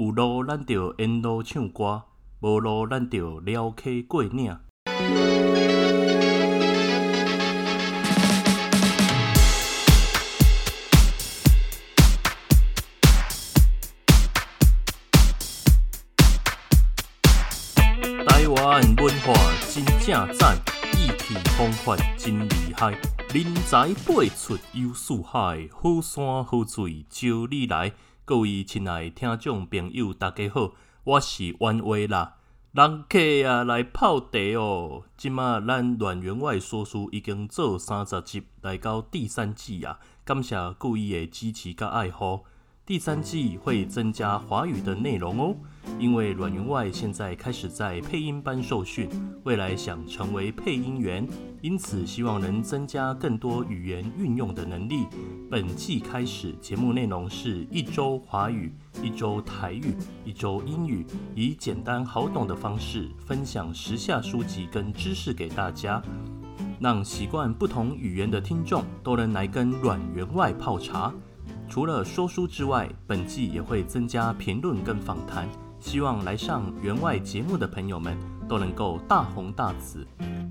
[0.00, 2.04] 有路咱就沿路唱歌，
[2.40, 4.56] 无路咱就撩 K 过岭。
[18.26, 19.34] 台湾文化
[19.68, 20.56] 真正赞，
[20.96, 22.92] 意气风发真厉害，
[23.34, 27.92] 人才辈出有四海，好山好水招你来。
[28.30, 30.70] 各位亲爱的听众朋友，大家好，
[31.02, 32.36] 我是婉薇啦。
[32.70, 35.02] 人客啊来泡茶哦。
[35.16, 39.98] 即马咱阮员外说书已经做三十集，来到第三季啊。
[40.24, 42.42] 感谢各位的支持甲爱护。
[42.86, 45.56] 第三季会增加华语的内容哦，
[46.00, 49.06] 因为阮员外现在开始在配音班受训，
[49.44, 51.28] 未来想成为配音员，
[51.60, 55.06] 因此希望能增加更多语言运用的能力。
[55.50, 58.72] 本季开始，节目内容是一周华语，
[59.02, 59.94] 一周台语，
[60.24, 66.02] 一周英语，以简单好懂的方式分享时下书籍跟知识给大家，
[66.80, 71.12] 让习惯不同语言的听众都能来跟阮员外泡茶。
[71.68, 75.46] 除了说书之外，本季也会增加评论跟访谈，
[75.80, 78.16] 希望来上员外节目的朋友们
[78.48, 80.06] 都能够大红大紫，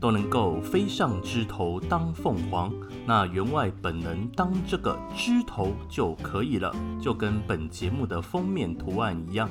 [0.00, 2.72] 都能够飞上枝头当凤凰。
[3.06, 9.48] 那员外本人当这个枝头就可以了，就跟本节目的封面图案一样。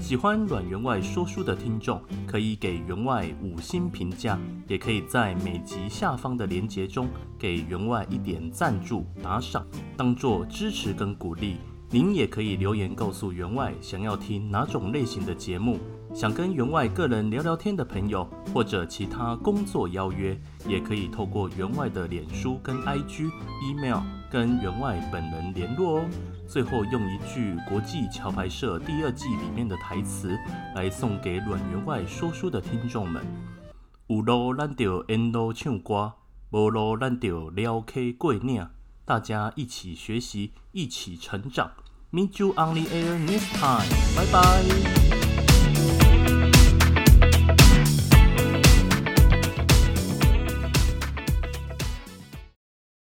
[0.00, 9.64] 喜欢阮员外说书的听众，可以给员外五星评价，也可以在每集下方的连接中给员外一点赞助打赏，
[9.96, 11.58] 当做支持跟鼓励。
[11.90, 15.78] 您也可以留言告诉员外想要听哪种类型的节目，
[16.12, 23.30] 想跟员外个人聊聊天的朋友，或者其他工作邀约，也可以透过员外的脸书跟 IG、
[23.62, 26.04] email 跟员外本人联络哦。
[26.48, 30.36] 最后用一句国际桥牌社第二季里面的台词
[30.74, 33.22] 来送给阮员外说书的听众们：
[34.08, 36.14] 有路咱就沿路唱歌，
[36.50, 38.66] 无路咱就撩 K 过岭。
[39.04, 41.72] 大家一起学习，一起成长。
[42.12, 43.88] Meet you on the air next time。
[44.16, 44.93] 拜拜。